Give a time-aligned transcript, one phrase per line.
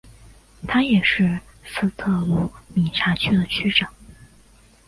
[0.67, 3.93] 他也是斯特鲁米察区的区长。